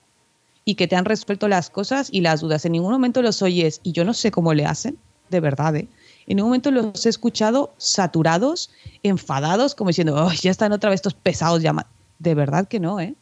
[0.64, 2.64] y que te han resuelto las cosas y las dudas.
[2.64, 4.96] En ningún momento los oyes y yo no sé cómo le hacen,
[5.28, 5.88] de verdad, ¿eh?
[6.28, 8.70] En ningún momento los he escuchado saturados,
[9.02, 11.90] enfadados, como diciendo, ya están otra vez estos pesados llamados.
[12.20, 13.16] De verdad que no, ¿eh?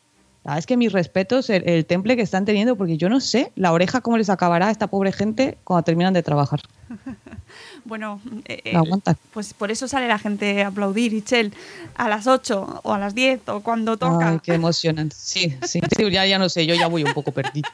[0.45, 3.51] La es que mis respetos, el, el, temple que están teniendo, porque yo no sé
[3.57, 6.61] la oreja cómo les acabará a esta pobre gente cuando terminan de trabajar.
[7.85, 11.55] bueno, eh, eh pues por eso sale la gente a aplaudir, Ichel,
[11.95, 14.29] a las 8 o a las 10 o cuando toca.
[14.29, 15.17] Ay, qué emocionante.
[15.19, 15.81] Sí, sí,
[16.11, 17.71] ya, ya no sé, yo ya voy un poco perdido.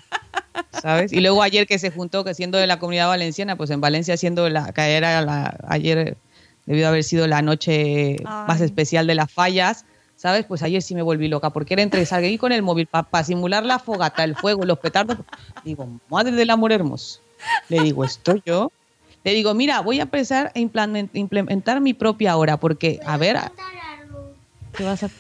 [0.81, 1.13] ¿Sabes?
[1.13, 4.17] Y luego ayer que se juntó, que siendo de la comunidad valenciana, pues en Valencia
[4.17, 6.17] siendo la, que era la, ayer
[6.67, 9.85] debió haber sido la noche más especial de las fallas,
[10.21, 10.45] ¿sabes?
[10.45, 13.65] Pues ayer sí me volví loca, porque era entre salir con el móvil para simular
[13.65, 15.17] la fogata, el fuego, los petardos.
[15.65, 17.21] Digo, madre del amor hermoso.
[17.71, 18.71] Le digo, ¿esto yo?
[19.25, 23.39] Le digo, mira, voy a empezar a implementar mi propia hora, porque, a ver...
[24.77, 25.11] ¿Qué vas a...?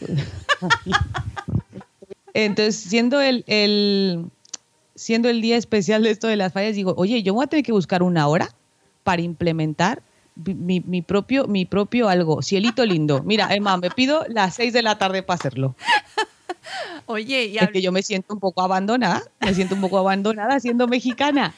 [2.35, 4.27] Entonces, siendo el, el,
[4.95, 7.65] siendo el día especial de esto de las fallas, digo, oye, yo voy a tener
[7.65, 8.51] que buscar una hora
[9.03, 10.03] para implementar
[10.45, 12.43] mi, propio, mi propio algo.
[12.43, 13.23] Cielito lindo.
[13.23, 15.75] Mira, Emma, me pido las 6 de la tarde para hacerlo.
[17.07, 20.61] Oye, y es que yo me siento un poco abandonada, me siento un poco abandonada
[20.61, 21.55] siendo mexicana.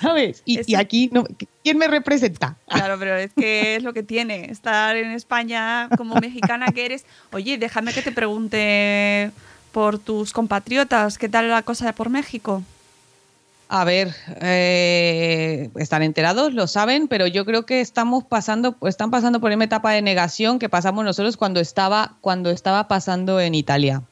[0.00, 0.42] ¿Sabes?
[0.44, 1.24] Y, aquí, no,
[1.62, 2.56] ¿quién me representa?
[2.68, 7.06] Claro, pero es que es lo que tiene estar en España como mexicana que eres.
[7.32, 9.30] Oye, déjame que te pregunte
[9.72, 12.62] por tus compatriotas, ¿qué tal la cosa por México?
[13.72, 19.40] A ver, eh, están enterados, lo saben, pero yo creo que estamos pasando, están pasando
[19.40, 24.02] por una etapa de negación que pasamos nosotros cuando estaba, cuando estaba pasando en Italia.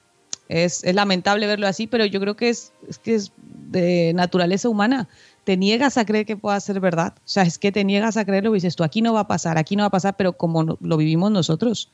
[0.49, 5.09] Es, lamentable verlo así, pero yo creo que es, que es de naturaleza humana.
[5.43, 7.15] Te niegas a creer que pueda ser verdad.
[7.17, 9.27] O sea, es que te niegas a creerlo y dices tú, aquí no va a
[9.27, 11.91] pasar, aquí no va a pasar, pero como lo vivimos nosotros.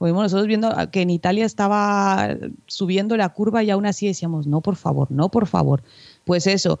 [0.00, 4.48] Lo vimos nosotros viendo que en Italia estaba subiendo la curva y aún así decíamos,
[4.48, 5.84] no, por favor, no, por favor
[6.26, 6.80] pues eso.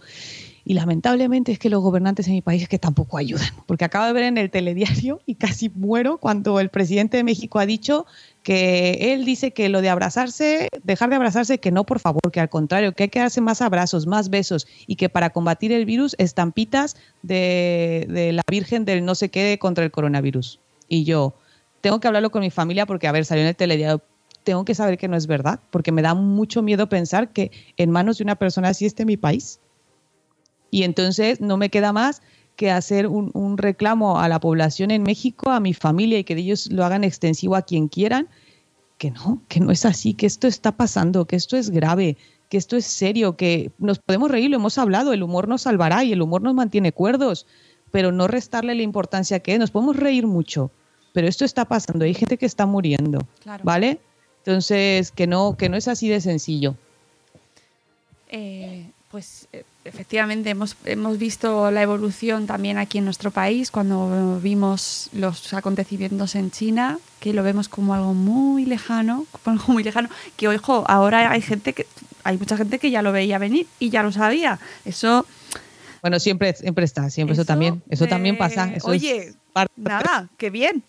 [0.68, 4.04] Y lamentablemente es que los gobernantes en mi país es que tampoco ayudan, porque acabo
[4.06, 8.04] de ver en el telediario y casi muero cuando el presidente de México ha dicho
[8.42, 12.40] que él dice que lo de abrazarse, dejar de abrazarse, que no, por favor, que
[12.40, 15.86] al contrario, que hay que darse más abrazos, más besos y que para combatir el
[15.86, 20.58] virus, estampitas de, de la Virgen del no sé qué contra el coronavirus.
[20.88, 21.34] Y yo
[21.80, 24.02] tengo que hablarlo con mi familia porque, a ver, salió en el telediario,
[24.46, 27.90] tengo que saber que no es verdad, porque me da mucho miedo pensar que en
[27.90, 29.58] manos de una persona así esté mi país.
[30.70, 32.22] Y entonces no me queda más
[32.54, 36.70] que hacer un, reclamo a la población en México, a mi familia y que ellos
[36.70, 38.28] lo hagan extensivo a quien quieran,
[38.98, 42.16] que no, que no es así, que esto está pasando, que esto es grave,
[42.48, 46.04] que esto es serio, que nos podemos reír, lo hemos hablado, el humor nos salvará
[46.04, 47.48] y el humor nos mantiene cuerdos,
[47.90, 49.58] pero no restarle la importancia que es.
[49.58, 50.70] Nos podemos reír mucho,
[51.12, 53.18] pero esto está pasando, hay gente que está muriendo,
[53.64, 53.98] ¿vale?
[54.46, 56.76] Entonces, que no, que no es así de sencillo.
[58.28, 64.38] Eh, pues eh, efectivamente hemos, hemos visto la evolución también aquí en nuestro país cuando
[64.40, 69.82] vimos los acontecimientos en China, que lo vemos como algo muy lejano, como algo muy
[69.82, 71.88] lejano, que ojo, ahora hay gente que
[72.22, 74.60] hay mucha gente que ya lo veía venir y ya lo sabía.
[74.84, 75.26] Eso
[76.02, 78.72] bueno, siempre, siempre está, siempre eso, también, eso también pasa.
[78.84, 79.34] oye,
[79.74, 80.84] nada, qué bien.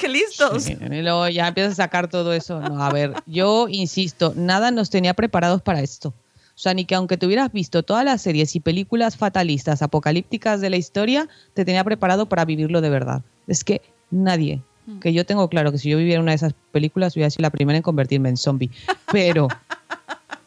[0.00, 0.68] Qué listos.
[0.68, 2.60] y luego ya empiezas a sacar todo eso.
[2.60, 6.08] No, a ver, yo insisto, nada nos tenía preparados para esto.
[6.08, 10.60] O sea, ni que aunque te hubieras visto todas las series y películas fatalistas, apocalípticas
[10.60, 13.22] de la historia, te tenía preparado para vivirlo de verdad.
[13.46, 14.98] Es que nadie, hmm.
[14.98, 17.50] que yo tengo claro que si yo viviera una de esas películas hubiera sido la
[17.50, 18.70] primera en convertirme en zombie.
[19.10, 19.48] Pero,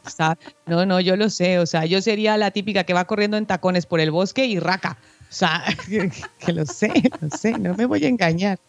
[0.66, 1.58] no, no, yo lo sé.
[1.58, 4.58] O sea, yo sería la típica que va corriendo en tacones por el bosque y
[4.58, 4.98] raca.
[5.34, 5.64] O sea,
[6.38, 8.60] que, lo sé, lo sé, no me voy a engañar.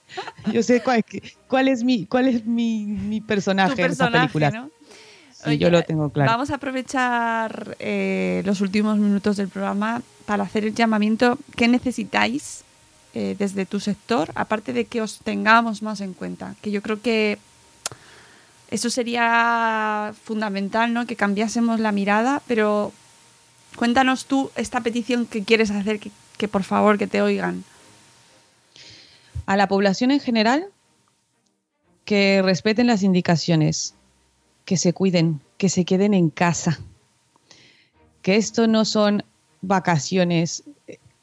[0.51, 1.05] Yo sé cuál,
[1.47, 4.49] cuál es mi, cuál es mi, personaje, en esa película.
[4.49, 4.71] ¿no?
[5.53, 6.31] yo lo tengo claro.
[6.31, 11.37] Vamos a aprovechar eh, los últimos minutos del programa para hacer el llamamiento.
[11.55, 12.63] ¿Qué necesitáis
[13.13, 14.31] eh, desde tu sector?
[14.33, 17.37] Aparte de que os tengamos más en cuenta, que yo creo que
[18.71, 21.05] eso sería fundamental, ¿no?
[21.05, 22.91] Que cambiásemos la mirada, pero
[23.75, 27.63] cuéntanos tú esta petición que quieres hacer, que, que por favor que te oigan.
[29.45, 30.67] A la población en general,
[32.03, 33.93] que respeten las indicaciones,
[34.65, 36.79] que se cuiden, que se queden en casa,
[38.21, 39.23] que esto no son
[39.61, 40.63] vacaciones,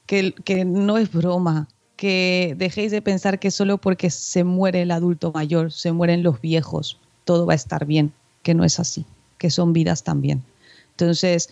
[0.06, 4.90] que, que no es broma, que dejéis de pensar que solo porque se muere el
[4.90, 9.06] adulto mayor, se mueren los viejos, todo va a estar bien, que no es así,
[9.38, 10.42] que son vidas también.
[10.90, 11.50] Entonces,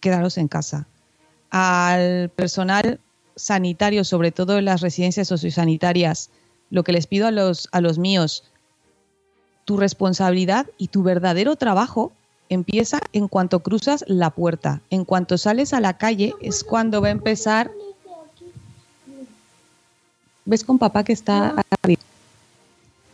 [0.00, 0.86] quedaros en casa.
[1.52, 2.98] Al personal
[3.36, 6.30] sanitario, sobre todo en las residencias sociosanitarias,
[6.70, 8.44] lo que les pido a los, a los míos,
[9.64, 12.10] tu responsabilidad y tu verdadero trabajo
[12.48, 14.80] empieza en cuanto cruzas la puerta.
[14.90, 17.70] En cuanto sales a la calle es cuando va a empezar.
[20.44, 22.02] ¿Ves con papá que está arriba?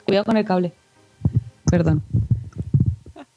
[0.05, 0.73] Cuidado con el cable.
[1.71, 2.03] Perdón.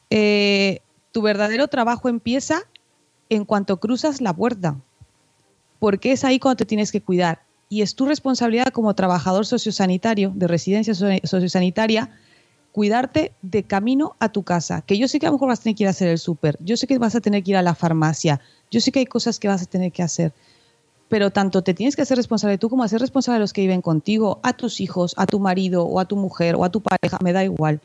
[0.09, 2.63] Eh, tu verdadero trabajo empieza
[3.29, 4.75] en cuanto cruzas la puerta,
[5.81, 7.41] porque es ahí cuando te tienes que cuidar.
[7.67, 12.11] Y es tu responsabilidad como trabajador sociosanitario, de residencia sociosanitaria,
[12.71, 14.83] cuidarte de camino a tu casa.
[14.83, 16.19] Que yo sé que a lo mejor vas a tener que ir a hacer el
[16.19, 18.99] súper, yo sé que vas a tener que ir a la farmacia, yo sé que
[18.99, 20.33] hay cosas que vas a tener que hacer.
[21.09, 23.81] Pero tanto te tienes que hacer responsable tú como hacer responsable de los que viven
[23.81, 27.17] contigo, a tus hijos, a tu marido o a tu mujer o a tu pareja,
[27.23, 27.81] me da igual.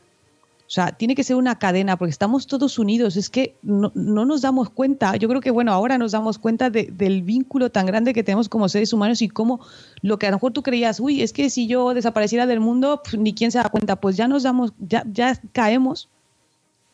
[0.67, 3.15] O sea, tiene que ser una cadena porque estamos todos unidos.
[3.15, 5.15] Es que no, nos damos cuenta.
[5.15, 8.67] Yo creo que, bueno, ahora nos damos cuenta del vínculo tan grande que tenemos como
[8.67, 9.61] seres humanos y cómo
[10.01, 13.01] lo que a lo mejor tú creías, uy, es que si yo desapareciera del mundo,
[13.17, 13.95] ni quién se da cuenta.
[13.95, 16.09] Pues ya nos damos, ya, ya caemos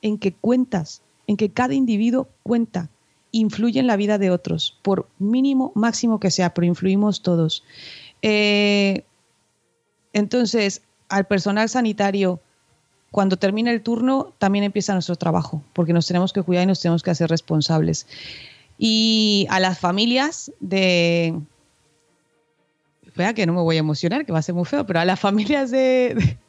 [0.03, 2.91] en que cuentas, en que cada individuo cuenta,
[3.31, 7.63] influye en la vida de otros, por mínimo, máximo que sea, pero influimos todos.
[8.21, 9.03] Eh,
[10.13, 12.39] entonces, al personal sanitario,
[13.13, 16.81] cuando termina el turno también empieza nuestro trabajo, porque nos tenemos que cuidar y nos
[16.81, 18.07] tenemos que hacer responsables.
[18.79, 21.39] Y a las familias de...
[23.15, 25.05] Vea que no me voy a emocionar, que va a ser muy feo, pero a
[25.05, 26.39] las familias de,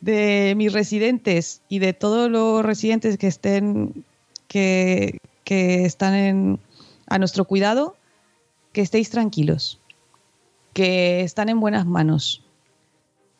[0.00, 4.04] de, mis residentes y de todos los residentes que estén
[4.48, 6.58] que, que están en,
[7.06, 7.94] a nuestro cuidado,
[8.72, 9.78] que estéis tranquilos,
[10.72, 12.44] que están en buenas manos,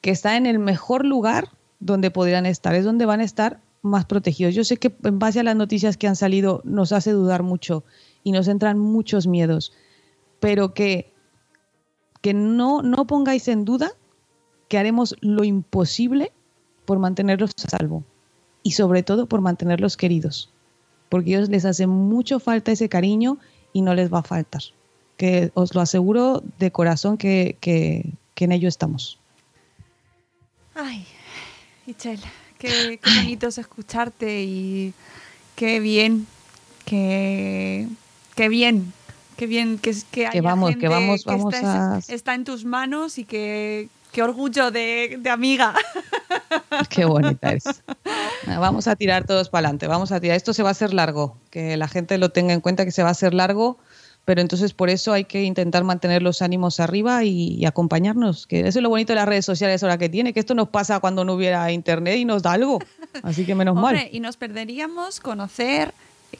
[0.02, 1.48] que están en el mejor lugar
[1.84, 4.54] donde podrían estar, es donde van a estar más protegidos.
[4.54, 7.84] Yo sé que en base a las noticias que han salido nos hace dudar mucho
[8.24, 9.72] y nos entran muchos miedos,
[10.40, 11.12] pero que,
[12.22, 13.92] que no, no pongáis en duda
[14.68, 16.32] que haremos lo imposible
[16.86, 18.02] por mantenerlos a salvo
[18.62, 20.50] y sobre todo por mantenerlos queridos,
[21.10, 23.36] porque ellos les hace mucho falta ese cariño
[23.74, 24.62] y no les va a faltar.
[25.18, 29.20] Que os lo aseguro de corazón que, que, que en ello estamos.
[30.74, 31.06] Ay,
[31.86, 32.22] Michelle,
[32.58, 34.94] qué, bonito es escucharte y
[35.54, 36.26] qué bien,
[36.86, 37.86] qué,
[38.34, 38.92] qué bien,
[39.36, 41.98] qué bien que, que, que vamos, que vamos, vamos está, a...
[41.98, 45.74] está en tus manos y que qué orgullo de, de amiga.
[46.88, 47.64] Qué bonita es.
[48.46, 50.36] Vamos a tirar todos para adelante, vamos a tirar.
[50.36, 53.02] Esto se va a hacer largo, que la gente lo tenga en cuenta que se
[53.02, 53.78] va a hacer largo
[54.24, 58.78] pero entonces por eso hay que intentar mantener los ánimos arriba y, acompañarnos, que eso
[58.78, 61.24] es lo bonito de las redes sociales ahora que tiene, que esto nos pasa cuando
[61.24, 62.78] no hubiera internet y nos da algo,
[63.22, 64.08] así que menos mal.
[64.10, 65.92] Y nos perderíamos conocer,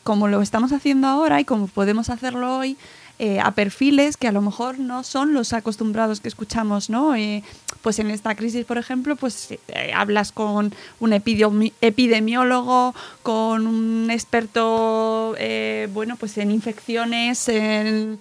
[0.02, 2.76] como lo estamos haciendo ahora y como podemos hacerlo hoy,
[3.20, 7.14] eh, a perfiles que a lo mejor no son los acostumbrados que escuchamos, ¿no?
[7.14, 7.44] Eh,
[7.84, 14.10] pues en esta crisis, por ejemplo, pues eh, hablas con un epidemi- epidemiólogo, con un
[14.10, 18.18] experto, eh, bueno, pues en infecciones, en,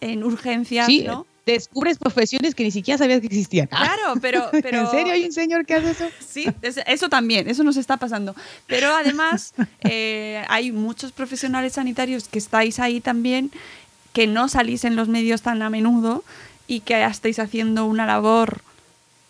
[0.00, 1.26] en urgencias, Sí, ¿no?
[1.44, 3.66] descubres profesiones que ni siquiera sabías que existían.
[3.66, 6.08] Claro, pero, pero ¿En serio hay un señor que hace eso?
[6.24, 8.34] Sí, es- eso también, eso nos está pasando.
[8.68, 13.50] Pero además eh, hay muchos profesionales sanitarios que estáis ahí también,
[14.12, 16.22] que no salís en los medios tan a menudo
[16.66, 18.60] y que estáis haciendo una labor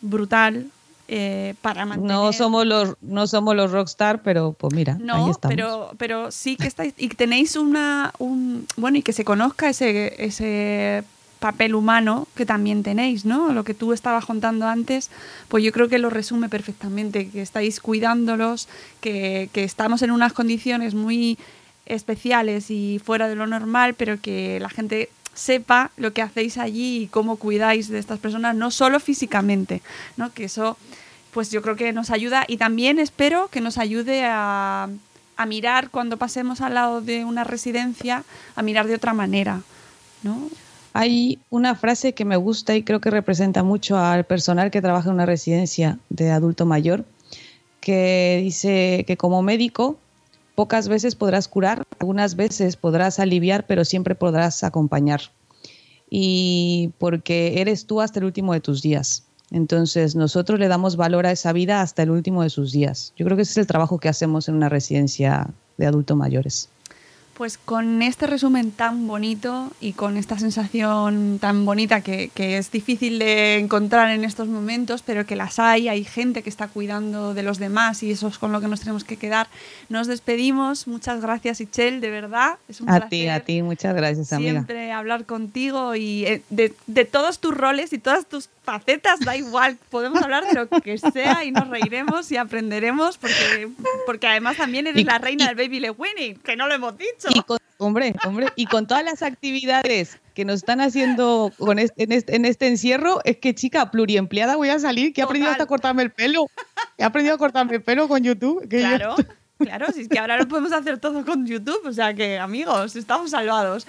[0.01, 0.66] brutal
[1.09, 2.12] eh, para mantener...
[2.16, 5.55] No somos los, no somos los rockstar, pero pues mira, ahí No, estamos.
[5.55, 10.14] pero, pero sí que estáis y tenéis una un bueno y que se conozca ese,
[10.22, 11.05] ese
[11.38, 13.53] papel humano que también tenéis, ¿no?
[13.55, 15.11] Lo que tú estabas contando antes,
[15.49, 18.68] pues yo creo que lo resume perfectamente, que estáis cuidándolos,
[19.01, 21.38] que, que estamos en unas condiciones muy
[21.86, 25.09] especiales y fuera de lo normal, pero que la gente
[25.39, 29.82] sepa lo que hacéis allí y cómo cuidáis de estas personas, no solo físicamente,
[30.16, 30.32] ¿no?
[30.32, 30.76] Que eso
[31.32, 34.89] pues yo creo que nos ayuda y también espero que nos ayude a,
[35.36, 38.24] a mirar cuando pasemos al lado de una residencia,
[38.57, 39.62] a mirar de otra manera,
[40.22, 40.49] ¿no?
[40.95, 45.11] Hay una frase que me gusta y creo que representa mucho al personal que trabaja
[45.11, 47.05] en una residencia de adulto mayor,
[47.80, 49.99] que dice que como médico
[50.59, 55.21] pocas veces podrás curar, algunas veces podrás aliviar, pero siempre podrás acompañar.
[56.11, 59.23] Y porque eres tú hasta el último de tus días.
[59.53, 63.13] Entonces nosotros le damos valor a esa vida hasta el último de sus días.
[63.17, 66.69] Yo creo que ese es el trabajo que hacemos en una residencia de adultos mayores.
[67.39, 72.72] Pues con este resumen tan bonito y con esta sensación tan bonita que, que, es
[72.72, 77.34] difícil de encontrar en estos momentos, pero que las hay, hay gente que está cuidando
[77.34, 79.47] de los demás y eso es con lo que nos tenemos que quedar.
[79.89, 80.89] Nos despedimos.
[80.89, 82.59] Muchas gracias, Ichel, de verdad.
[82.68, 84.51] Es un a placer ti, a ti, muchas gracias, amiga.
[84.51, 89.35] Siempre hablar contigo y eh, de, de todos tus roles y todas tus facetas, da
[89.35, 93.69] igual, podemos hablar de lo que sea y nos reiremos y aprenderemos porque,
[94.05, 96.75] porque además también eres Y- la reina y- del Baby Le Winning, que no lo
[96.75, 97.29] hemos dicho.
[97.31, 102.03] Y con, hombre, hombre, y con todas las actividades que nos están haciendo con este-
[102.05, 105.51] en, este, en este encierro, es que chica, pluriempleada voy a salir, que he aprendido
[105.51, 106.47] hasta a cortarme el pelo.
[106.99, 108.69] He aprendido a cortarme el pelo con YouTube.
[108.69, 109.16] Que yo- Claro,
[109.59, 112.97] claro, si es que ahora lo podemos hacer todo con YouTube, o sea que amigos,
[112.97, 113.87] estamos salvados.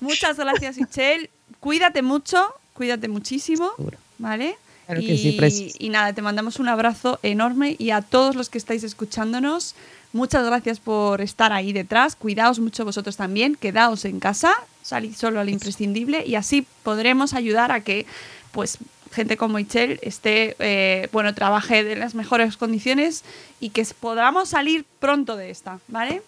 [0.00, 1.30] Muchas gracias, Ichel.
[1.60, 3.98] Cuídate mucho, cuídate muchísimo, Seguro.
[4.18, 4.56] ¿Vale?
[4.86, 8.48] Claro y, que sí, y nada, te mandamos un abrazo enorme y a todos los
[8.48, 9.74] que estáis escuchándonos,
[10.12, 12.14] muchas gracias por estar ahí detrás.
[12.14, 14.52] Cuidaos mucho vosotros también, quedaos en casa,
[14.82, 18.06] salid solo al imprescindible y así podremos ayudar a que,
[18.52, 18.78] pues,
[19.10, 23.24] gente como Ichel esté, eh, bueno, trabaje de las mejores condiciones
[23.58, 26.22] y que podamos salir pronto de esta, ¿vale?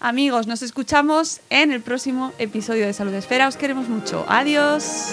[0.00, 3.48] Amigos, nos escuchamos en el próximo episodio de Salud Esfera.
[3.48, 4.24] Os queremos mucho.
[4.28, 5.12] Adiós.